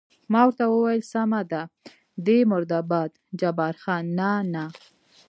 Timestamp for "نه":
4.19-4.31, 4.53-4.65